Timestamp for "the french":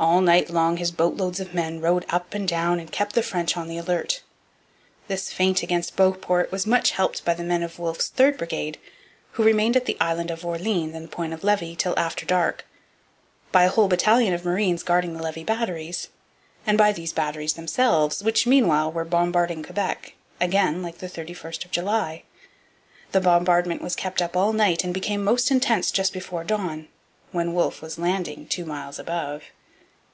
3.14-3.56